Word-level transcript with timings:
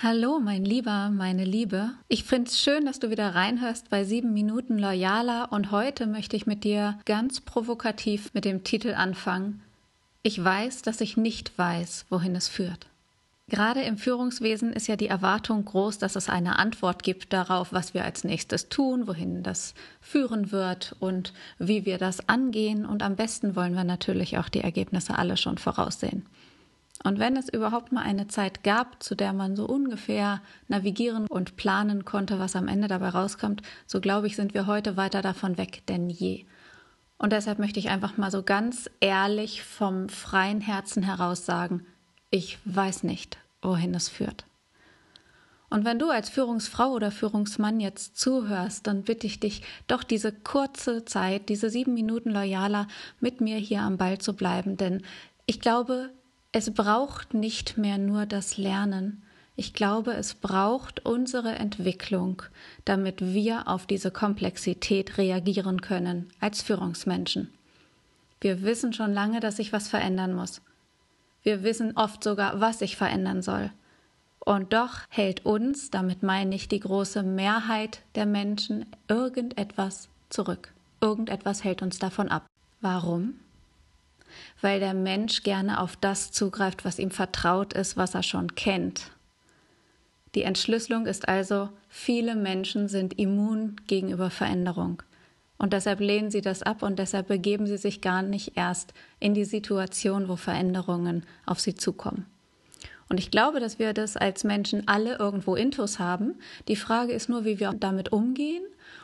Hallo, 0.00 0.38
mein 0.38 0.64
Lieber, 0.64 1.10
meine 1.10 1.44
Liebe. 1.44 1.90
Ich 2.06 2.22
finde 2.22 2.48
es 2.48 2.60
schön, 2.60 2.86
dass 2.86 3.00
du 3.00 3.10
wieder 3.10 3.34
reinhörst 3.34 3.90
bei 3.90 4.04
sieben 4.04 4.32
Minuten 4.32 4.78
Loyaler 4.78 5.50
und 5.50 5.72
heute 5.72 6.06
möchte 6.06 6.36
ich 6.36 6.46
mit 6.46 6.62
dir 6.62 6.96
ganz 7.04 7.40
provokativ 7.40 8.32
mit 8.32 8.44
dem 8.44 8.62
Titel 8.62 8.94
anfangen. 8.94 9.60
Ich 10.22 10.42
weiß, 10.42 10.82
dass 10.82 11.00
ich 11.00 11.16
nicht 11.16 11.58
weiß, 11.58 12.06
wohin 12.10 12.36
es 12.36 12.46
führt. 12.46 12.86
Gerade 13.48 13.82
im 13.82 13.98
Führungswesen 13.98 14.72
ist 14.72 14.86
ja 14.86 14.94
die 14.94 15.08
Erwartung 15.08 15.64
groß, 15.64 15.98
dass 15.98 16.14
es 16.14 16.28
eine 16.28 16.60
Antwort 16.60 17.02
gibt 17.02 17.32
darauf, 17.32 17.72
was 17.72 17.92
wir 17.92 18.04
als 18.04 18.22
nächstes 18.22 18.68
tun, 18.68 19.08
wohin 19.08 19.42
das 19.42 19.74
führen 20.00 20.52
wird 20.52 20.94
und 21.00 21.32
wie 21.58 21.84
wir 21.86 21.98
das 21.98 22.28
angehen. 22.28 22.86
Und 22.86 23.02
am 23.02 23.16
besten 23.16 23.56
wollen 23.56 23.74
wir 23.74 23.82
natürlich 23.82 24.38
auch 24.38 24.48
die 24.48 24.60
Ergebnisse 24.60 25.18
alle 25.18 25.36
schon 25.36 25.58
voraussehen. 25.58 26.24
Und 27.04 27.18
wenn 27.18 27.36
es 27.36 27.48
überhaupt 27.48 27.92
mal 27.92 28.02
eine 28.02 28.26
Zeit 28.26 28.64
gab, 28.64 29.02
zu 29.02 29.14
der 29.14 29.32
man 29.32 29.54
so 29.54 29.66
ungefähr 29.66 30.42
navigieren 30.66 31.26
und 31.28 31.56
planen 31.56 32.04
konnte, 32.04 32.38
was 32.38 32.56
am 32.56 32.66
Ende 32.66 32.88
dabei 32.88 33.10
rauskommt, 33.10 33.62
so 33.86 34.00
glaube 34.00 34.26
ich, 34.26 34.36
sind 34.36 34.54
wir 34.54 34.66
heute 34.66 34.96
weiter 34.96 35.22
davon 35.22 35.58
weg 35.58 35.82
denn 35.86 36.10
je. 36.10 36.44
Und 37.16 37.32
deshalb 37.32 37.58
möchte 37.58 37.80
ich 37.80 37.88
einfach 37.88 38.16
mal 38.16 38.30
so 38.30 38.42
ganz 38.42 38.90
ehrlich 39.00 39.62
vom 39.62 40.08
freien 40.08 40.60
Herzen 40.60 41.02
heraus 41.02 41.46
sagen, 41.46 41.84
ich 42.30 42.58
weiß 42.64 43.04
nicht, 43.04 43.38
wohin 43.62 43.94
es 43.94 44.08
führt. 44.08 44.44
Und 45.70 45.84
wenn 45.84 45.98
du 45.98 46.08
als 46.08 46.30
Führungsfrau 46.30 46.92
oder 46.92 47.10
Führungsmann 47.10 47.80
jetzt 47.80 48.16
zuhörst, 48.16 48.86
dann 48.86 49.02
bitte 49.02 49.26
ich 49.26 49.38
dich, 49.38 49.62
doch 49.86 50.02
diese 50.02 50.32
kurze 50.32 51.04
Zeit, 51.04 51.48
diese 51.48 51.68
sieben 51.68 51.92
Minuten 51.92 52.30
loyaler 52.30 52.88
mit 53.20 53.40
mir 53.40 53.58
hier 53.58 53.82
am 53.82 53.98
Ball 53.98 54.18
zu 54.18 54.34
bleiben, 54.34 54.76
denn 54.76 55.02
ich 55.44 55.60
glaube, 55.60 56.10
es 56.52 56.72
braucht 56.72 57.34
nicht 57.34 57.76
mehr 57.76 57.98
nur 57.98 58.26
das 58.26 58.56
Lernen. 58.56 59.22
Ich 59.54 59.74
glaube, 59.74 60.12
es 60.14 60.34
braucht 60.34 61.04
unsere 61.04 61.56
Entwicklung, 61.56 62.42
damit 62.84 63.20
wir 63.20 63.68
auf 63.68 63.86
diese 63.86 64.10
Komplexität 64.10 65.18
reagieren 65.18 65.80
können 65.80 66.30
als 66.40 66.62
Führungsmenschen. 66.62 67.52
Wir 68.40 68.62
wissen 68.62 68.92
schon 68.92 69.12
lange, 69.12 69.40
dass 69.40 69.56
sich 69.56 69.72
was 69.72 69.88
verändern 69.88 70.34
muss. 70.34 70.62
Wir 71.42 71.64
wissen 71.64 71.96
oft 71.96 72.22
sogar, 72.22 72.60
was 72.60 72.78
sich 72.78 72.96
verändern 72.96 73.42
soll. 73.42 73.70
Und 74.38 74.72
doch 74.72 75.00
hält 75.10 75.44
uns, 75.44 75.90
damit 75.90 76.22
meine 76.22 76.54
ich 76.54 76.68
die 76.68 76.80
große 76.80 77.22
Mehrheit 77.22 78.02
der 78.14 78.26
Menschen, 78.26 78.86
irgendetwas 79.08 80.08
zurück. 80.30 80.72
Irgendetwas 81.00 81.64
hält 81.64 81.82
uns 81.82 81.98
davon 81.98 82.28
ab. 82.28 82.46
Warum? 82.80 83.34
Weil 84.60 84.80
der 84.80 84.94
Mensch 84.94 85.42
gerne 85.42 85.80
auf 85.80 85.96
das 85.96 86.32
zugreift, 86.32 86.84
was 86.84 86.98
ihm 86.98 87.10
vertraut 87.10 87.72
ist, 87.72 87.96
was 87.96 88.14
er 88.14 88.22
schon 88.22 88.54
kennt. 88.54 89.10
Die 90.34 90.42
Entschlüsselung 90.42 91.06
ist 91.06 91.28
also, 91.28 91.70
viele 91.88 92.36
Menschen 92.36 92.88
sind 92.88 93.18
immun 93.18 93.76
gegenüber 93.86 94.30
Veränderung. 94.30 95.02
Und 95.56 95.72
deshalb 95.72 96.00
lehnen 96.00 96.30
sie 96.30 96.40
das 96.40 96.62
ab 96.62 96.82
und 96.82 96.98
deshalb 96.98 97.28
begeben 97.28 97.66
sie 97.66 97.78
sich 97.78 98.00
gar 98.00 98.22
nicht 98.22 98.56
erst 98.56 98.94
in 99.18 99.34
die 99.34 99.44
Situation, 99.44 100.28
wo 100.28 100.36
Veränderungen 100.36 101.24
auf 101.46 101.58
sie 101.58 101.74
zukommen. 101.74 102.26
Und 103.08 103.18
ich 103.18 103.30
glaube, 103.30 103.58
dass 103.58 103.78
wir 103.78 103.92
das 103.92 104.16
als 104.16 104.44
Menschen 104.44 104.86
alle 104.86 105.16
irgendwo 105.16 105.56
intus 105.56 105.98
haben. 105.98 106.34
Die 106.68 106.76
Frage 106.76 107.12
ist 107.12 107.28
nur, 107.28 107.44
wie 107.44 107.58
wir 107.58 107.72
damit 107.72 108.12
umgehen 108.12 108.62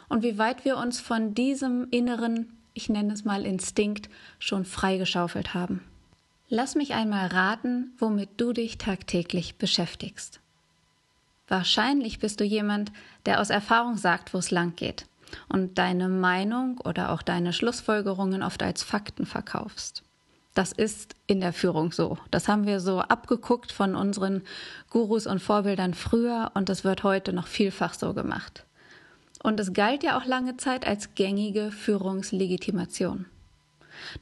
und 0.09 0.23
wie 0.23 0.39
weit 0.39 0.65
wir 0.65 0.77
uns 0.77 1.01
von 1.01 1.35
diesem 1.35 1.89
inneren 1.91 2.53
ich 2.75 2.89
nenne 2.89 3.13
es 3.13 3.25
mal 3.25 3.47
Instinkt, 3.47 4.09
schon 4.39 4.65
freigeschaufelt 4.65 5.55
haben. 5.55 5.83
Lass 6.49 6.75
mich 6.75 6.93
einmal 6.93 7.29
raten, 7.29 7.93
womit 7.99 8.29
du 8.37 8.53
dich 8.53 8.77
tagtäglich 8.79 9.57
beschäftigst. 9.57 10.41
Wahrscheinlich 11.49 12.19
bist 12.19 12.41
du 12.41 12.45
jemand, 12.45 12.93
der 13.27 13.41
aus 13.41 13.51
Erfahrung 13.51 13.97
sagt, 13.97 14.35
wo 14.35 14.39
es 14.39 14.51
lang 14.51 14.77
geht 14.77 15.07
und 15.49 15.79
deine 15.79 16.09
Meinung 16.09 16.79
oder 16.79 17.11
auch 17.11 17.23
deine 17.23 17.53
Schlussfolgerungen 17.53 18.43
oft 18.43 18.63
als 18.63 18.83
Fakten 18.83 19.27
verkaufst. 19.27 20.03
Das 20.55 20.71
ist 20.71 21.17
in 21.27 21.41
der 21.41 21.53
Führung 21.53 21.91
so. 21.91 22.19
Das 22.31 22.47
haben 22.47 22.67
wir 22.67 22.79
so 22.79 23.01
abgeguckt 23.01 23.73
von 23.73 23.97
unseren 23.97 24.43
Gurus 24.89 25.27
und 25.27 25.41
Vorbildern 25.41 25.95
früher 25.95 26.53
und 26.55 26.69
das 26.69 26.85
wird 26.85 27.03
heute 27.03 27.33
noch 27.33 27.49
vielfach 27.49 27.95
so 27.95 28.15
gemacht. 28.15 28.65
Und 29.45 29.61
es 29.61 29.75
galt 29.75 30.03
ja 30.03 30.19
auch 30.19 30.25
lange 30.25 30.57
Zeit 30.57 30.87
als 30.87 31.15
gängige 31.15 31.71
Führungslegitimation. 31.71 33.27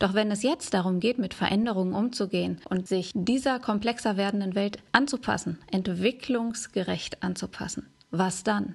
Doch 0.00 0.14
wenn 0.14 0.32
es 0.32 0.42
jetzt 0.42 0.74
darum 0.74 0.98
geht, 0.98 1.18
mit 1.18 1.32
Veränderungen 1.32 1.94
umzugehen 1.94 2.60
und 2.68 2.88
sich 2.88 3.12
dieser 3.14 3.60
komplexer 3.60 4.16
werdenden 4.16 4.56
Welt 4.56 4.78
anzupassen, 4.90 5.58
entwicklungsgerecht 5.70 7.22
anzupassen, 7.22 7.86
was 8.10 8.42
dann? 8.42 8.74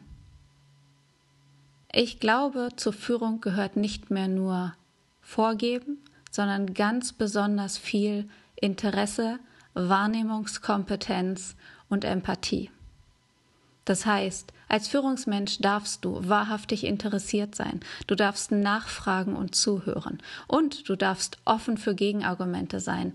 Ich 1.91 2.21
glaube, 2.21 2.69
zur 2.77 2.93
Führung 2.93 3.41
gehört 3.41 3.75
nicht 3.75 4.09
mehr 4.09 4.29
nur 4.29 4.73
Vorgeben, 5.19 5.97
sondern 6.31 6.73
ganz 6.73 7.11
besonders 7.11 7.77
viel 7.77 8.29
Interesse, 8.55 9.39
Wahrnehmungskompetenz 9.73 11.57
und 11.89 12.05
Empathie. 12.05 12.71
Das 13.87 14.05
heißt, 14.05 14.51
als 14.67 14.89
Führungsmensch 14.89 15.59
darfst 15.59 16.03
du 16.03 16.19
wahrhaftig 16.27 16.83
interessiert 16.83 17.55
sein, 17.55 17.79
du 18.05 18.15
darfst 18.15 18.51
nachfragen 18.51 19.33
und 19.33 19.55
zuhören 19.55 20.21
und 20.45 20.89
du 20.89 20.97
darfst 20.97 21.37
offen 21.45 21.77
für 21.77 21.95
Gegenargumente 21.95 22.81
sein, 22.81 23.13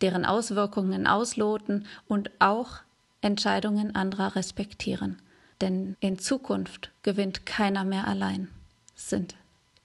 deren 0.00 0.24
Auswirkungen 0.24 1.06
ausloten 1.06 1.86
und 2.08 2.32
auch 2.40 2.78
Entscheidungen 3.20 3.94
anderer 3.94 4.34
respektieren. 4.34 5.22
Denn 5.60 5.96
in 6.00 6.18
Zukunft 6.18 6.90
gewinnt 7.04 7.46
keiner 7.46 7.84
mehr 7.84 8.08
allein. 8.08 8.48
Es 8.96 9.08
sind 9.08 9.36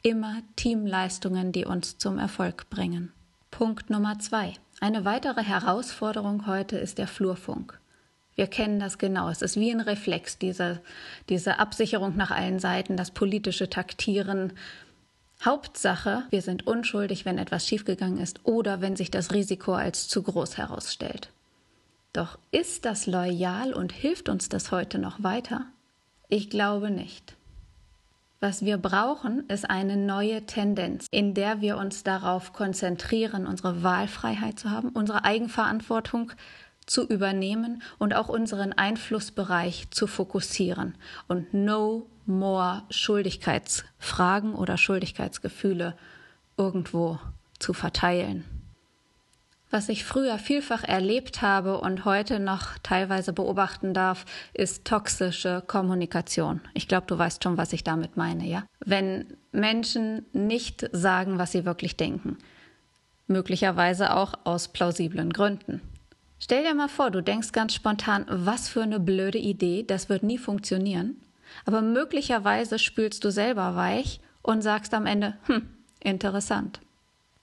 immer 0.02 0.42
Teamleistungen, 0.56 1.52
die 1.52 1.66
uns 1.66 2.00
zum 2.00 2.18
Erfolg 2.18 2.72
bringen. 2.72 3.14
Punkt 3.52 3.92
Nummer 3.92 4.18
zwei. 4.18 4.56
Eine 4.80 5.06
weitere 5.06 5.44
Herausforderung 5.44 6.48
heute 6.48 6.80
ist 6.80 6.98
der 6.98 7.08
Flurfunk. 7.08 7.81
Wir 8.42 8.48
kennen 8.48 8.80
das 8.80 8.98
genau. 8.98 9.30
Es 9.30 9.44
ist 9.44 9.56
wie 9.56 9.70
ein 9.70 9.82
Reflex, 9.82 10.40
diese, 10.40 10.82
diese 11.30 11.60
Absicherung 11.60 12.18
nach 12.18 12.32
allen 12.32 12.58
Seiten, 12.58 12.98
das 12.98 13.12
politische 13.12 13.70
Taktieren. 13.70 14.54
Hauptsache, 15.46 16.24
wir 16.32 16.42
sind 16.42 16.66
unschuldig, 16.66 17.24
wenn 17.24 17.38
etwas 17.38 17.68
schiefgegangen 17.68 18.18
ist 18.18 18.44
oder 18.44 18.82
wenn 18.82 18.96
sich 18.96 19.12
das 19.12 19.32
Risiko 19.32 19.74
als 19.74 20.08
zu 20.08 20.24
groß 20.24 20.58
herausstellt. 20.58 21.30
Doch 22.14 22.40
ist 22.50 22.86
das 22.86 23.06
loyal 23.06 23.74
und 23.74 23.92
hilft 23.92 24.28
uns 24.28 24.50
das 24.50 24.72
heute 24.72 24.98
noch 24.98 25.22
weiter? 25.22 25.68
Ich 26.28 26.50
glaube 26.50 26.90
nicht. 26.90 27.36
Was 28.40 28.66
wir 28.66 28.80
brauchen, 28.80 29.48
ist 29.50 29.70
eine 29.70 29.98
neue 29.98 30.48
Tendenz, 30.48 31.06
in 31.12 31.36
der 31.36 31.62
wir 31.62 31.78
uns 31.78 32.02
darauf 32.02 32.54
konzentrieren, 32.54 33.46
unsere 33.46 33.84
Wahlfreiheit 33.84 34.58
zu 34.58 34.72
haben, 34.72 34.90
unsere 34.90 35.26
Eigenverantwortung 35.26 36.32
zu 36.86 37.08
übernehmen 37.08 37.82
und 38.00 38.14
auch 38.14 38.30
unseren 38.30 38.74
Einflussbereich 38.74 39.90
zu 39.92 40.08
fokussieren 40.08 40.96
und 41.28 41.54
no 41.54 42.08
more 42.26 42.84
Schuldigkeitsfragen 42.90 44.56
oder 44.56 44.78
Schuldigkeitsgefühle 44.78 45.96
irgendwo 46.58 47.20
zu 47.60 47.74
verteilen. 47.74 48.46
Was 49.72 49.88
ich 49.88 50.04
früher 50.04 50.38
vielfach 50.38 50.84
erlebt 50.84 51.42
habe 51.42 51.80
und 51.80 52.04
heute 52.04 52.42
noch 52.42 52.78
teilweise 52.84 53.32
beobachten 53.32 53.94
darf, 53.94 54.26
ist 54.54 54.84
toxische 54.84 55.64
Kommunikation. 55.66 56.60
Ich 56.74 56.90
glaube, 56.90 57.08
du 57.08 57.18
weißt 57.18 57.42
schon, 57.42 57.56
was 57.56 57.72
ich 57.72 57.86
damit 57.86 58.18
meine, 58.18 58.46
ja? 58.46 58.66
Wenn 58.84 59.38
Menschen 59.54 60.26
nicht 60.34 60.90
sagen, 60.92 61.38
was 61.38 61.54
sie 61.54 61.64
wirklich 61.64 61.96
denken. 61.96 62.38
Möglicherweise 63.28 64.14
auch 64.14 64.34
aus 64.44 64.68
plausiblen 64.68 65.32
Gründen. 65.32 65.82
Stell 66.44 66.64
dir 66.64 66.74
mal 66.74 66.90
vor, 66.90 67.12
du 67.12 67.22
denkst 67.22 67.52
ganz 67.52 67.76
spontan, 67.76 68.26
was 68.28 68.68
für 68.68 68.82
eine 68.82 69.00
blöde 69.00 69.38
Idee, 69.38 69.84
das 69.84 70.10
wird 70.10 70.24
nie 70.24 70.40
funktionieren. 70.40 71.22
Aber 71.66 71.84
möglicherweise 71.84 72.80
spülst 72.80 73.24
du 73.24 73.32
selber 73.32 73.76
weich 73.76 74.22
und 74.42 74.64
sagst 74.64 74.96
am 74.96 75.06
Ende, 75.06 75.38
hm, 75.46 75.70
interessant. 76.00 76.82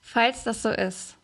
Falls 0.01 0.43
das 0.43 0.63
so 0.63 0.71
ist, 0.71 1.17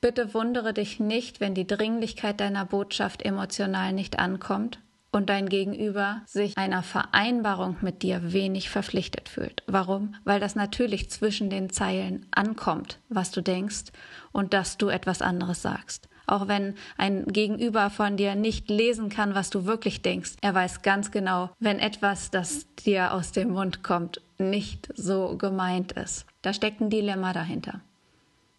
bitte 0.00 0.32
wundere 0.32 0.72
dich 0.72 1.00
nicht, 1.00 1.38
wenn 1.38 1.52
die 1.52 1.66
Dringlichkeit 1.66 2.40
deiner 2.40 2.64
Botschaft 2.64 3.20
emotional 3.20 3.92
nicht 3.92 4.18
ankommt 4.18 4.78
und 5.12 5.28
dein 5.28 5.50
Gegenüber 5.50 6.22
sich 6.24 6.56
einer 6.56 6.82
Vereinbarung 6.82 7.76
mit 7.82 8.02
dir 8.02 8.32
wenig 8.32 8.70
verpflichtet 8.70 9.28
fühlt. 9.28 9.62
Warum? 9.66 10.14
Weil 10.24 10.40
das 10.40 10.54
natürlich 10.54 11.10
zwischen 11.10 11.50
den 11.50 11.68
Zeilen 11.68 12.24
ankommt, 12.30 13.00
was 13.10 13.32
du 13.32 13.42
denkst 13.42 13.92
und 14.32 14.54
dass 14.54 14.78
du 14.78 14.88
etwas 14.88 15.20
anderes 15.20 15.60
sagst 15.60 16.08
auch 16.28 16.48
wenn 16.48 16.74
ein 16.96 17.26
Gegenüber 17.26 17.90
von 17.90 18.16
dir 18.16 18.34
nicht 18.34 18.68
lesen 18.68 19.08
kann, 19.08 19.34
was 19.34 19.50
du 19.50 19.64
wirklich 19.64 20.02
denkst. 20.02 20.32
Er 20.40 20.54
weiß 20.54 20.82
ganz 20.82 21.10
genau, 21.10 21.50
wenn 21.58 21.78
etwas, 21.78 22.30
das 22.30 22.66
dir 22.74 23.12
aus 23.12 23.32
dem 23.32 23.50
Mund 23.50 23.82
kommt, 23.82 24.20
nicht 24.38 24.88
so 24.94 25.36
gemeint 25.36 25.92
ist. 25.92 26.26
Da 26.42 26.52
steckt 26.52 26.80
ein 26.80 26.90
Dilemma 26.90 27.32
dahinter. 27.32 27.80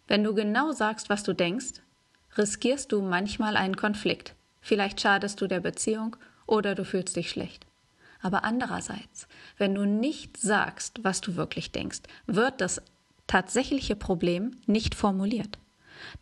Wenn 0.08 0.24
du 0.24 0.34
genau 0.34 0.72
sagst, 0.72 1.08
was 1.08 1.22
du 1.22 1.32
denkst, 1.32 1.80
riskierst 2.36 2.92
du 2.92 3.00
manchmal 3.00 3.56
einen 3.56 3.76
Konflikt. 3.76 4.34
Vielleicht 4.60 5.00
schadest 5.00 5.40
du 5.40 5.46
der 5.46 5.60
Beziehung 5.60 6.16
oder 6.46 6.74
du 6.74 6.84
fühlst 6.84 7.16
dich 7.16 7.30
schlecht. 7.30 7.66
Aber 8.22 8.44
andererseits, 8.44 9.28
wenn 9.56 9.74
du 9.74 9.86
nicht 9.86 10.36
sagst, 10.36 11.02
was 11.02 11.20
du 11.20 11.36
wirklich 11.36 11.72
denkst, 11.72 12.00
wird 12.26 12.60
das 12.60 12.82
tatsächliche 13.26 13.96
Problem 13.96 14.56
nicht 14.66 14.94
formuliert. 14.94 15.58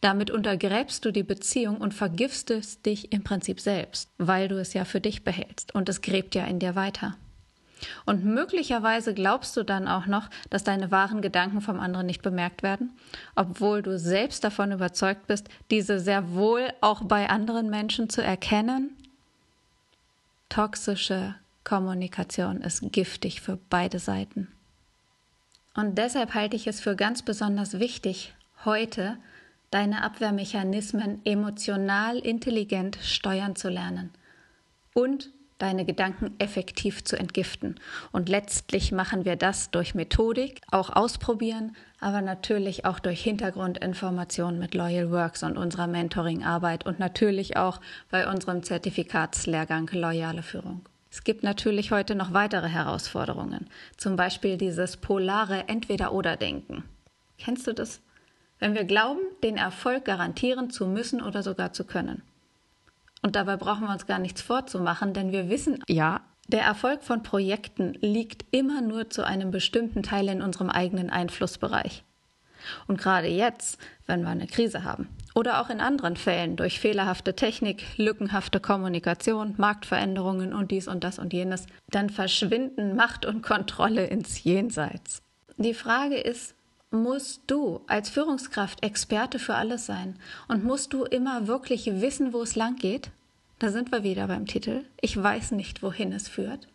Damit 0.01 0.31
untergräbst 0.31 1.05
du 1.05 1.13
die 1.13 1.23
Beziehung 1.23 1.79
und 1.79 1.95
vergiftest 1.95 2.85
dich 2.87 3.13
im 3.13 3.25
Prinzip 3.25 3.61
selbst, 3.61 4.11
weil 4.19 4.49
du 4.49 4.61
es 4.61 4.75
ja 4.75 4.85
für 4.85 5.01
dich 5.01 5.25
behältst 5.25 5.75
und 5.75 5.89
es 5.89 6.01
gräbt 6.01 6.35
ja 6.35 6.45
in 6.45 6.59
dir 6.59 6.75
weiter. 6.75 7.17
Und 8.07 8.25
möglicherweise 8.25 9.15
glaubst 9.15 9.57
du 9.57 9.63
dann 9.63 9.87
auch 9.87 10.07
noch, 10.07 10.29
dass 10.51 10.65
deine 10.65 10.91
wahren 10.91 11.23
Gedanken 11.23 11.61
vom 11.61 11.79
anderen 11.79 12.07
nicht 12.07 12.23
bemerkt 12.23 12.63
werden, 12.63 12.91
obwohl 13.37 13.83
du 13.83 13.99
selbst 13.99 14.43
davon 14.45 14.73
überzeugt 14.73 15.27
bist, 15.27 15.49
diese 15.71 16.01
sehr 16.01 16.35
wohl 16.35 16.73
auch 16.81 17.03
bei 17.03 17.29
anderen 17.31 17.71
Menschen 17.71 18.11
zu 18.11 18.23
erkennen. 18.23 18.97
Toxische 20.49 21.35
Kommunikation 21.65 22.63
ist 22.63 22.83
giftig 22.93 23.41
für 23.41 23.59
beide 23.69 23.99
Seiten. 23.99 24.49
Und 25.75 25.99
deshalb 25.99 26.35
halte 26.35 26.57
ich 26.57 26.67
es 26.67 26.81
für 26.81 26.97
ganz 26.97 27.23
besonders 27.23 27.79
wichtig, 27.79 28.35
heute 28.65 29.19
deine 29.71 30.03
Abwehrmechanismen 30.03 31.21
emotional 31.25 32.19
intelligent 32.19 32.99
steuern 33.03 33.57
zu 33.57 33.69
lernen 33.69 34.11
und 34.95 35.31
deine 35.59 35.85
Gedanken 35.85 36.35
effektiv 36.39 37.05
zu 37.05 37.19
entgiften. 37.19 37.81
Und 38.13 38.29
letztlich 38.29 38.93
machen 38.93 39.25
wir 39.25 39.37
das 39.37 39.71
durch 39.71 39.95
Methodik, 39.95 40.61
auch 40.71 40.91
ausprobieren, 40.91 41.77
aber 42.01 42.23
natürlich 42.23 42.85
auch 42.85 43.01
durch 43.01 43.23
Hintergrundinformationen 43.23 44.59
mit 44.59 44.75
Loyal 44.75 45.11
Works 45.11 45.43
und 45.43 45.59
unserer 45.59 45.89
Mentoring-Arbeit 45.89 46.87
und 46.87 46.99
natürlich 46.99 47.57
auch 47.57 47.81
bei 48.11 48.31
unserem 48.31 48.63
Zertifikatslehrgang 48.63 49.91
Loyale 49.93 50.43
Führung. 50.43 50.83
Es 51.11 51.25
gibt 51.25 51.43
natürlich 51.43 51.91
heute 51.91 52.15
noch 52.15 52.33
weitere 52.33 52.69
Herausforderungen, 52.69 53.69
zum 53.97 54.15
Beispiel 54.17 54.57
dieses 54.59 54.97
polare 54.97 55.65
Entweder-oder-Denken. 55.67 56.85
Kennst 57.39 57.67
du 57.67 57.73
das? 57.73 58.01
Wenn 58.59 58.75
wir 58.75 58.85
glauben, 58.85 59.21
den 59.43 59.57
Erfolg 59.57 60.05
garantieren 60.05 60.71
zu 60.71 60.87
müssen 60.87 61.23
oder 61.23 61.43
sogar 61.43 61.73
zu 61.73 61.85
können. 61.85 62.23
Und 63.23 63.37
dabei 63.37 63.57
brauchen 63.57 63.85
wir 63.85 63.93
uns 63.93 64.07
gar 64.07 64.19
nichts 64.19 64.43
vorzumachen, 64.43 65.13
denn 65.13 65.33
wir 65.33 65.49
wissen 65.49 65.83
ja, 65.89 66.21
der 66.49 66.63
Erfolg 66.63 67.03
von 67.03 67.23
Projekten 67.23 67.95
liegt 68.01 68.45
immer 68.53 68.81
nur 68.81 69.11
zu 69.11 69.27
einem 69.27 69.51
bestimmten 69.51 70.03
Teil 70.03 70.29
in 70.29 70.41
unserem 70.41 70.71
eigenen 70.71 71.11
Einflussbereich. 71.11 72.05
Und 72.87 72.99
gerade 72.99 73.29
jetzt, 73.29 73.79
wenn 74.07 74.23
wir 74.23 74.31
eine 74.31 74.47
Krise 74.47 74.83
haben 74.83 75.09
oder 75.35 75.61
auch 75.61 75.71
in 75.71 75.81
anderen 75.81 76.17
Fällen 76.17 76.57
durch 76.57 76.81
fehlerhafte 76.81 77.37
Technik, 77.37 77.85
lückenhafte 77.99 78.61
Kommunikation, 78.61 79.55
Marktveränderungen 79.59 80.55
und 80.55 80.71
dies 80.71 80.89
und 80.89 81.05
das 81.05 81.19
und 81.19 81.33
jenes, 81.33 81.67
dann 81.91 82.11
verschwinden 82.11 82.97
Macht 82.97 83.27
und 83.27 83.43
Kontrolle 83.43 84.07
ins 84.07 84.43
Jenseits. 84.43 85.23
Die 85.59 85.75
Frage 85.75 86.17
ist, 86.17 86.55
musst 86.91 87.43
du 87.47 87.83
als 87.87 88.09
Führungskraft 88.09 88.83
Experte 88.83 89.39
für 89.39 89.55
alles 89.55 89.87
sein 89.87 90.17
und 90.49 90.65
musst 90.65 90.93
du 90.93 91.05
immer 91.05 91.47
wirklich 91.47 91.87
wissen, 92.01 92.33
wo 92.33 92.43
es 92.43 92.57
lang 92.57 92.77
geht? 92.77 93.11
Da 93.59 93.71
sind 93.71 93.93
wir 93.93 94.05
wieder 94.05 94.29
beim 94.29 94.47
Titel. 94.47 94.85
Ich 95.01 95.21
weiß 95.21 95.51
nicht, 95.53 95.83
wohin 95.83 96.13
es 96.13 96.29
führt. 96.29 96.69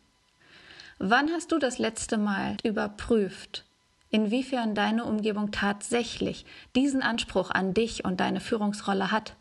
Wann 0.99 1.31
hast 1.31 1.51
du 1.51 1.57
das 1.57 1.79
letzte 1.79 2.17
Mal 2.17 2.57
überprüft, 2.63 3.65
inwiefern 4.09 4.75
deine 4.75 5.05
Umgebung 5.05 5.51
tatsächlich 5.51 6.45
diesen 6.75 7.01
Anspruch 7.01 7.49
an 7.49 7.73
dich 7.73 8.05
und 8.05 8.19
deine 8.19 8.39
Führungsrolle 8.39 9.11
hat? 9.11 9.35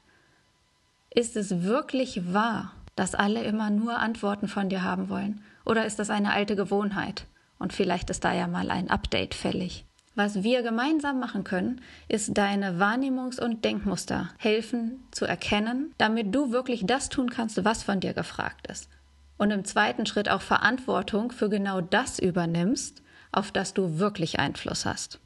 Ist 1.11 1.37
es 1.37 1.63
wirklich 1.63 2.33
wahr, 2.33 2.73
dass 2.97 3.15
alle 3.15 3.43
immer 3.45 3.69
nur 3.69 3.99
Antworten 3.99 4.49
von 4.49 4.71
dir 4.71 4.83
haben 4.83 5.09
wollen? 5.09 5.43
Oder 5.67 5.85
ist 5.85 5.99
das 5.99 6.09
eine 6.09 6.33
alte 6.33 6.57
Gewohnheit? 6.57 7.27
Und 7.59 7.73
vielleicht 7.73 8.09
ist 8.09 8.25
da 8.25 8.33
ja 8.33 8.47
mal 8.47 8.71
ein 8.71 8.91
Update 8.91 9.35
fällig. 9.35 9.85
Was 10.15 10.43
wir 10.43 10.63
gemeinsam 10.63 11.19
machen 11.19 11.43
können, 11.43 11.81
ist 12.09 12.37
deine 12.37 12.79
Wahrnehmungs- 12.79 13.41
und 13.41 13.65
Denkmuster 13.65 14.29
helfen 14.39 15.03
zu 15.11 15.25
erkennen, 15.25 15.95
damit 15.97 16.35
du 16.35 16.53
wirklich 16.53 16.85
das 16.85 17.09
tun 17.09 17.31
kannst, 17.31 17.65
was 17.65 17.83
von 17.83 18.01
dir 18.01 18.13
gefragt 18.13 18.67
ist. 18.67 18.91
Und 19.39 19.51
im 19.51 19.65
zweiten 19.65 20.05
Schritt 20.05 20.29
auch 20.29 20.43
Verantwortung 20.43 21.33
für 21.33 21.49
genau 21.49 21.81
das 21.81 22.19
übernimmst, 22.19 23.03
auf 23.33 23.51
das 23.51 23.73
du 23.73 23.99
wirklich 23.99 24.39
Einfluss 24.39 24.85
hast. 24.85 25.19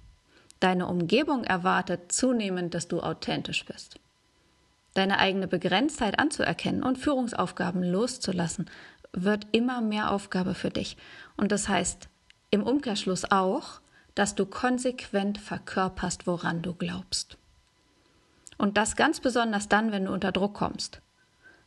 Deine 0.61 0.87
Umgebung 0.87 1.45
erwartet 1.45 2.13
zunehmend, 2.13 2.73
dass 2.73 2.87
du 2.87 3.01
authentisch 3.01 3.65
bist. 3.65 3.99
Deine 4.95 5.19
eigene 5.19 5.49
Begrenztheit 5.49 6.19
anzuerkennen 6.19 6.83
und 6.83 6.97
Führungsaufgaben 6.97 7.83
loszulassen, 7.83 8.71
wird 9.13 9.47
immer 9.53 9.81
mehr 9.81 10.11
Aufgabe 10.13 10.55
für 10.55 10.71
dich. 10.71 10.97
Und 11.37 11.51
das 11.51 11.69
heißt 11.69 12.09
im 12.51 12.63
Umkehrschluss 12.63 13.31
auch, 13.31 13.81
dass 14.17 14.35
du 14.35 14.47
konsequent 14.47 15.39
verkörperst, 15.39 16.27
woran 16.27 16.63
du 16.63 16.75
glaubst. 16.75 17.37
Und 18.59 18.77
das 18.77 18.97
ganz 18.97 19.21
besonders 19.21 19.69
dann, 19.69 19.93
wenn 19.93 20.07
du 20.07 20.13
unter 20.13 20.33
Druck 20.33 20.55
kommst. 20.55 21.01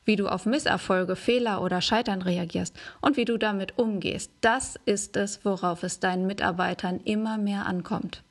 Wie 0.04 0.16
du 0.16 0.28
auf 0.28 0.48
Misserfolge, 0.48 1.16
Fehler 1.16 1.62
oder 1.62 1.82
Scheitern 1.82 2.24
reagierst 2.24 2.76
und 3.00 3.16
wie 3.16 3.26
du 3.26 3.38
damit 3.38 3.78
umgehst, 3.78 4.32
das 4.42 4.80
ist 4.86 5.16
es, 5.16 5.46
worauf 5.46 5.84
es 5.84 6.00
deinen 6.00 6.26
Mitarbeitern 6.26 7.00
immer 7.06 7.38
mehr 7.38 7.68
ankommt. 7.68 8.24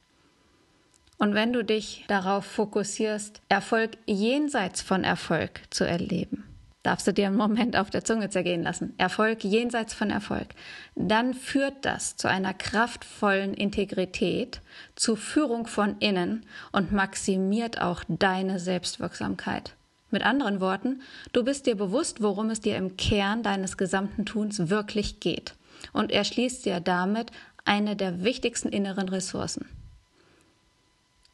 Und 1.18 1.34
wenn 1.34 1.52
du 1.52 1.64
dich 1.64 2.04
darauf 2.08 2.44
fokussierst, 2.44 3.40
Erfolg 3.48 3.98
jenseits 4.06 4.82
von 4.82 5.04
Erfolg 5.04 5.62
zu 5.70 5.84
erleben, 5.84 6.47
darfst 6.82 7.06
du 7.06 7.12
dir 7.12 7.26
einen 7.26 7.36
Moment 7.36 7.76
auf 7.76 7.90
der 7.90 8.04
Zunge 8.04 8.30
zergehen 8.30 8.62
lassen. 8.62 8.94
Erfolg 8.98 9.44
jenseits 9.44 9.94
von 9.94 10.10
Erfolg. 10.10 10.48
Dann 10.94 11.34
führt 11.34 11.84
das 11.84 12.16
zu 12.16 12.28
einer 12.28 12.54
kraftvollen 12.54 13.54
Integrität, 13.54 14.60
zu 14.94 15.16
Führung 15.16 15.66
von 15.66 15.96
innen 15.98 16.46
und 16.72 16.92
maximiert 16.92 17.80
auch 17.80 18.04
deine 18.08 18.58
Selbstwirksamkeit. 18.58 19.74
Mit 20.10 20.24
anderen 20.24 20.60
Worten, 20.60 21.02
du 21.32 21.44
bist 21.44 21.66
dir 21.66 21.76
bewusst, 21.76 22.22
worum 22.22 22.48
es 22.48 22.60
dir 22.60 22.76
im 22.76 22.96
Kern 22.96 23.42
deines 23.42 23.76
gesamten 23.76 24.24
Tuns 24.24 24.70
wirklich 24.70 25.20
geht 25.20 25.54
und 25.92 26.10
erschließt 26.10 26.64
dir 26.64 26.80
damit 26.80 27.30
eine 27.64 27.94
der 27.94 28.24
wichtigsten 28.24 28.70
inneren 28.70 29.08
Ressourcen. 29.08 29.66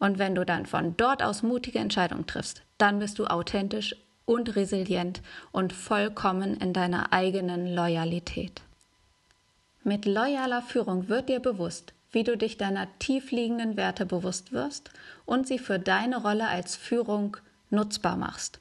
Und 0.01 0.19
wenn 0.19 0.35
du 0.35 0.45
dann 0.45 0.67
von 0.67 0.97
dort 0.97 1.23
aus 1.23 1.43
mutige 1.43 1.79
Entscheidungen 1.79 2.27
triffst, 2.27 2.63
dann 2.79 2.99
bist 2.99 3.19
du 3.19 3.27
authentisch 3.27 3.95
und 4.27 4.57
resilient 4.57 5.23
und 5.53 5.73
vollkommen 5.73 6.57
in 6.57 6.73
deiner 6.73 7.13
eigenen 7.13 7.75
Loyalität. 7.75 8.63
Mit 9.83 10.07
loyaler 10.07 10.63
Führung 10.63 11.09
wird 11.09 11.29
dir 11.29 11.41
bewusst, 11.41 11.93
wie 12.11 12.25
du 12.25 12.37
dich 12.37 12.57
deiner 12.57 12.89
tiefliegenden 12.99 13.77
Werte 13.77 14.07
bewusst 14.07 14.53
wirst 14.53 14.91
und 15.27 15.47
sie 15.47 15.59
für 15.59 15.79
deine 15.79 16.23
Rolle 16.23 16.49
als 16.49 16.77
Führung 16.77 17.37
nutzbar 17.71 18.17
machst. 18.17 18.61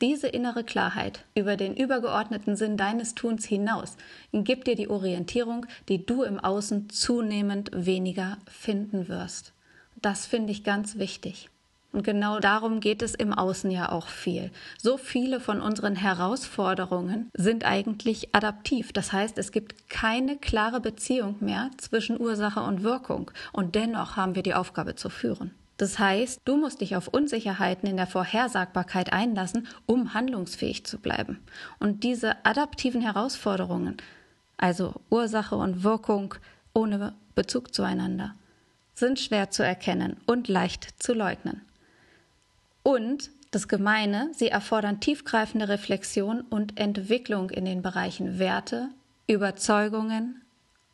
Diese 0.00 0.28
innere 0.28 0.64
Klarheit 0.64 1.24
über 1.34 1.56
den 1.56 1.74
übergeordneten 1.76 2.56
Sinn 2.56 2.76
deines 2.76 3.14
Tuns 3.14 3.46
hinaus 3.46 3.96
gibt 4.32 4.66
dir 4.66 4.76
die 4.76 4.90
Orientierung, 4.90 5.66
die 5.88 6.04
du 6.04 6.24
im 6.24 6.38
Außen 6.38 6.90
zunehmend 6.90 7.70
weniger 7.72 8.38
finden 8.46 9.08
wirst. 9.08 9.52
Das 9.96 10.26
finde 10.26 10.52
ich 10.52 10.64
ganz 10.64 10.98
wichtig. 10.98 11.48
Und 11.94 12.02
genau 12.02 12.40
darum 12.40 12.80
geht 12.80 13.02
es 13.02 13.14
im 13.14 13.32
Außen 13.32 13.70
ja 13.70 13.92
auch 13.92 14.08
viel. 14.08 14.50
So 14.82 14.96
viele 14.96 15.38
von 15.38 15.60
unseren 15.60 15.94
Herausforderungen 15.94 17.30
sind 17.34 17.64
eigentlich 17.64 18.34
adaptiv. 18.34 18.92
Das 18.92 19.12
heißt, 19.12 19.38
es 19.38 19.52
gibt 19.52 19.88
keine 19.88 20.36
klare 20.36 20.80
Beziehung 20.80 21.36
mehr 21.38 21.70
zwischen 21.76 22.20
Ursache 22.20 22.60
und 22.60 22.82
Wirkung. 22.82 23.30
Und 23.52 23.76
dennoch 23.76 24.16
haben 24.16 24.34
wir 24.34 24.42
die 24.42 24.54
Aufgabe 24.54 24.96
zu 24.96 25.08
führen. 25.08 25.52
Das 25.76 26.00
heißt, 26.00 26.40
du 26.44 26.56
musst 26.56 26.80
dich 26.80 26.96
auf 26.96 27.06
Unsicherheiten 27.06 27.88
in 27.88 27.96
der 27.96 28.08
Vorhersagbarkeit 28.08 29.12
einlassen, 29.12 29.68
um 29.86 30.14
handlungsfähig 30.14 30.84
zu 30.84 30.98
bleiben. 30.98 31.38
Und 31.78 32.02
diese 32.02 32.44
adaptiven 32.44 33.02
Herausforderungen, 33.02 33.98
also 34.56 34.94
Ursache 35.10 35.54
und 35.54 35.84
Wirkung 35.84 36.34
ohne 36.74 37.14
Bezug 37.36 37.72
zueinander, 37.72 38.34
sind 38.94 39.20
schwer 39.20 39.50
zu 39.50 39.64
erkennen 39.64 40.16
und 40.26 40.48
leicht 40.48 41.00
zu 41.00 41.12
leugnen. 41.12 41.60
Und 42.84 43.30
das 43.50 43.66
Gemeine, 43.66 44.30
sie 44.34 44.48
erfordern 44.48 45.00
tiefgreifende 45.00 45.68
Reflexion 45.68 46.42
und 46.42 46.78
Entwicklung 46.78 47.50
in 47.50 47.64
den 47.64 47.82
Bereichen 47.82 48.38
Werte, 48.38 48.90
Überzeugungen, 49.26 50.42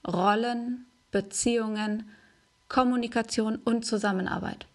Rollen, 0.07 0.87
Beziehungen, 1.11 2.09
Kommunikation 2.69 3.57
und 3.57 3.85
Zusammenarbeit. 3.85 4.67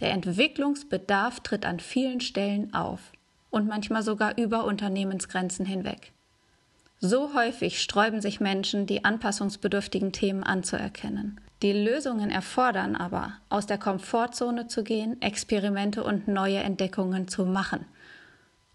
Der 0.00 0.12
Entwicklungsbedarf 0.12 1.40
tritt 1.40 1.66
an 1.66 1.78
vielen 1.78 2.20
Stellen 2.20 2.72
auf 2.72 3.12
und 3.50 3.68
manchmal 3.68 4.02
sogar 4.02 4.38
über 4.38 4.64
Unternehmensgrenzen 4.64 5.66
hinweg. 5.66 6.12
So 7.04 7.34
häufig 7.34 7.82
sträuben 7.82 8.20
sich 8.20 8.38
Menschen, 8.38 8.86
die 8.86 9.04
anpassungsbedürftigen 9.04 10.12
Themen 10.12 10.44
anzuerkennen. 10.44 11.40
Die 11.60 11.72
Lösungen 11.72 12.30
erfordern 12.30 12.94
aber, 12.94 13.32
aus 13.48 13.66
der 13.66 13.76
Komfortzone 13.76 14.68
zu 14.68 14.84
gehen, 14.84 15.20
Experimente 15.20 16.04
und 16.04 16.28
neue 16.28 16.58
Entdeckungen 16.58 17.26
zu 17.26 17.44
machen. 17.44 17.86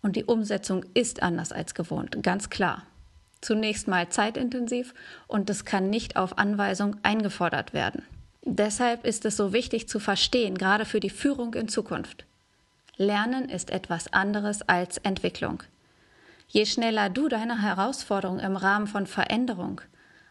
Und 0.02 0.18
die 0.18 0.26
Umsetzung 0.26 0.84
ist 0.94 1.24
anders 1.24 1.54
als 1.54 1.74
gewohnt, 1.74 2.22
ganz 2.22 2.50
klar. 2.50 2.84
Zunächst 3.40 3.88
mal 3.88 4.10
zeitintensiv 4.10 4.94
und 5.28 5.50
es 5.50 5.64
kann 5.64 5.90
nicht 5.90 6.18
auf 6.18 6.38
Anweisung 6.38 6.98
eingefordert 7.04 7.74
werden. 7.74 8.04
Deshalb 8.44 9.06
ist 9.06 9.24
es 9.24 9.38
so 9.38 9.54
wichtig 9.54 9.88
zu 9.88 10.02
verstehen, 10.02 10.58
gerade 10.58 10.84
für 10.84 11.00
die 11.00 11.10
Führung 11.10 11.54
in 11.54 11.70
Zukunft. 11.70 12.26
Lernen 12.98 13.48
ist 13.48 13.70
etwas 13.70 14.12
anderes 14.12 14.64
als 14.64 14.98
Entwicklung. 14.98 15.64
Je 16.48 16.66
schneller 16.66 17.10
du 17.10 17.28
deine 17.28 17.62
Herausforderung 17.62 18.40
im 18.40 18.56
Rahmen 18.56 18.88
von 18.88 19.06
Veränderung 19.06 19.82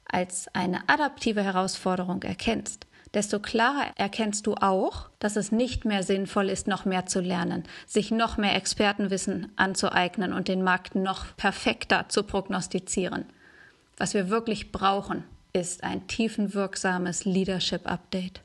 als 0.06 0.48
eine 0.54 0.88
adaptive 0.88 1.42
Herausforderung 1.42 2.22
erkennst, 2.22 2.86
desto 3.12 3.38
klarer 3.38 3.92
erkennst 3.96 4.46
du 4.46 4.54
auch, 4.54 5.10
dass 5.18 5.36
es 5.36 5.52
nicht 5.52 5.84
mehr 5.84 6.02
sinnvoll 6.02 6.48
ist, 6.48 6.68
noch 6.68 6.84
mehr 6.84 7.06
zu 7.06 7.20
lernen, 7.20 7.64
sich 7.86 8.10
noch 8.10 8.38
mehr 8.38 8.56
Expertenwissen 8.56 9.52
anzueignen 9.56 10.32
und 10.32 10.48
den 10.48 10.62
Markt 10.62 10.94
noch 10.94 11.36
perfekter 11.36 12.08
zu 12.08 12.22
prognostizieren. 12.22 13.26
Was 13.98 14.14
wir 14.14 14.30
wirklich 14.30 14.72
brauchen, 14.72 15.24
ist 15.52 15.84
ein 15.84 16.06
tiefenwirksames 16.06 17.24
Leadership 17.24 17.86
Update 17.86 18.40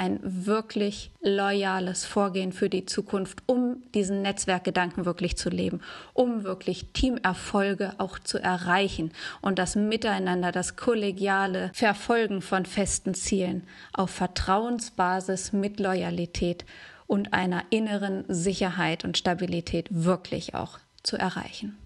ein 0.00 0.18
wirklich 0.22 1.10
loyales 1.20 2.06
Vorgehen 2.06 2.52
für 2.52 2.70
die 2.70 2.86
Zukunft, 2.86 3.42
um 3.44 3.82
diesen 3.94 4.22
Netzwerkgedanken 4.22 5.04
wirklich 5.04 5.36
zu 5.36 5.50
leben, 5.50 5.82
um 6.14 6.42
wirklich 6.42 6.86
Teamerfolge 6.94 7.92
auch 7.98 8.18
zu 8.18 8.38
erreichen 8.38 9.12
und 9.42 9.58
das 9.58 9.76
Miteinander, 9.76 10.52
das 10.52 10.76
kollegiale 10.76 11.70
Verfolgen 11.74 12.40
von 12.40 12.64
festen 12.64 13.12
Zielen 13.12 13.64
auf 13.92 14.08
Vertrauensbasis 14.08 15.52
mit 15.52 15.78
Loyalität 15.78 16.64
und 17.06 17.34
einer 17.34 17.64
inneren 17.68 18.24
Sicherheit 18.26 19.04
und 19.04 19.18
Stabilität 19.18 19.88
wirklich 19.90 20.54
auch 20.54 20.78
zu 21.02 21.18
erreichen. 21.18 21.76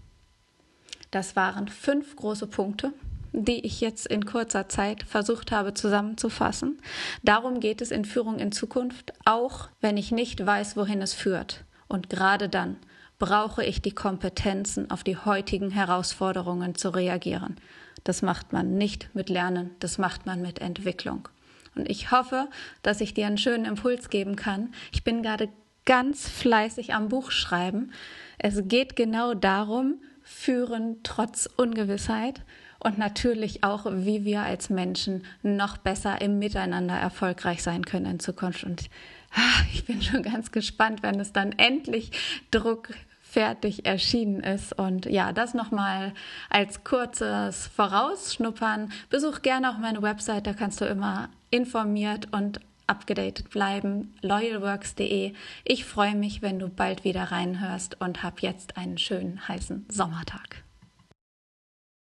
Das 1.11 1.35
waren 1.35 1.67
fünf 1.67 2.15
große 2.15 2.47
Punkte, 2.47 2.93
die 3.35 3.67
ich 3.67 3.81
jetzt 3.81 4.07
in 4.07 4.25
kurzer 4.25 4.69
Zeit 4.69 5.03
versucht 5.03 5.51
habe 5.51 5.75
zusammenzufassen. 5.75 6.79
Darum 7.23 7.59
geht 7.61 7.83
es 7.83 7.91
in 7.91 8.05
Führung 8.05 8.39
in 8.39 8.53
Zukunft, 8.53 9.13
auch 9.25 9.69
wenn 9.81 9.97
ich 9.97 10.13
nicht 10.13 10.45
weiß, 10.45 10.77
wohin 10.77 11.03
es 11.03 11.15
führt. 11.15 11.65
Und 11.89 12.09
gerade 12.09 12.49
dann 12.49 12.77
brauche 13.19 13.65
ich 13.65 13.83
die 13.83 13.95
Kompetenzen, 13.95 14.91
auf 14.91 15.03
die 15.03 15.17
heutigen 15.17 15.71
Herausforderungen 15.71 16.75
zu 16.77 16.91
reagieren. 16.91 17.57
Das 18.05 18.23
macht 18.23 18.53
man 18.53 18.77
nicht 18.77 19.11
mit 19.15 19.29
Lernen, 19.29 19.71
das 19.81 19.99
macht 19.99 20.27
man 20.27 20.41
mit 20.41 20.61
Entwicklung. 20.61 21.29
Und 21.75 21.91
ich 21.91 22.13
hoffe, 22.13 22.49
dass 22.83 23.01
ich 23.01 23.15
dir 23.15 23.27
einen 23.27 23.39
schönen 23.39 23.65
Impuls 23.65 24.11
geben 24.11 24.37
kann. 24.37 24.73
Ich 24.93 25.03
bin 25.03 25.23
gerade 25.23 25.49
ganz 25.87 26.29
fleißig 26.29 26.95
am 26.95 27.09
Buch 27.09 27.31
schreiben. 27.31 27.93
Es 28.39 28.63
geht 28.69 28.95
genau 28.95 29.35
darum, 29.35 30.01
führen 30.23 31.01
trotz 31.03 31.49
Ungewissheit 31.57 32.43
und 32.85 32.99
natürlich 32.99 33.65
auch, 33.65 33.87
wie 33.91 34.25
wir 34.25 34.43
als 34.43 34.71
Menschen 34.71 35.25
noch 35.43 35.79
besser 35.79 36.21
im 36.21 36.39
Miteinander 36.39 36.95
erfolgreich 36.95 37.63
sein 37.63 37.85
können 37.85 38.07
in 38.07 38.21
Zukunft. 38.21 38.63
Und 38.65 38.91
ah, 39.35 39.63
ich 39.73 39.87
bin 39.87 40.03
schon 40.03 40.23
ganz 40.23 40.53
gespannt, 40.53 41.03
wenn 41.03 41.19
es 41.19 41.33
dann 41.33 41.53
endlich 41.53 42.13
druckfertig 42.51 43.87
erschienen 43.87 44.41
ist. 44.41 44.79
Und 44.79 45.07
ja, 45.07 45.33
das 45.33 45.55
nochmal 45.55 46.13
als 46.51 46.85
kurzes 46.85 47.69
Vorausschnuppern. 47.69 48.93
Besuch 49.09 49.43
gerne 49.43 49.71
auch 49.71 49.79
meine 49.79 50.03
Website, 50.03 50.47
da 50.47 50.53
kannst 50.53 50.81
du 50.81 50.85
immer 50.85 51.31
informiert 51.51 52.29
und 52.33 52.61
abgedatet 52.87 53.49
bleiben. 53.49 54.15
loyalworks.de. 54.21 55.33
Ich 55.65 55.85
freue 55.87 56.15
mich, 56.15 56.43
wenn 56.43 56.59
du 56.59 56.69
bald 56.69 57.05
wieder 57.05 57.25
reinhörst 57.25 57.99
und 58.01 58.23
hab 58.23 58.41
jetzt 58.41 58.77
einen 58.77 58.99
schönen 58.99 59.49
heißen 59.49 59.87
Sommertag. 59.89 60.64